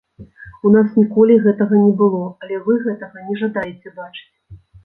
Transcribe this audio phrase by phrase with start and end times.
[0.69, 4.29] У нас ніколі гэтага не было, але вы гэтага не жадаеце бачыць.